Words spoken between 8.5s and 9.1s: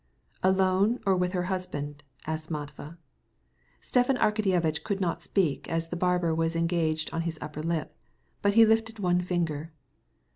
he raised